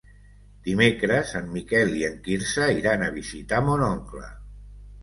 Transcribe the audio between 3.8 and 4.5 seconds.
oncle.